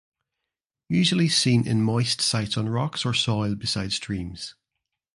Usually 0.89 1.29
seen 1.29 1.67
in 1.67 1.83
moist 1.83 2.21
sites 2.21 2.57
on 2.57 2.67
rocks 2.67 3.05
or 3.05 3.13
soil 3.13 3.53
beside 3.53 3.93
streams. 3.93 4.55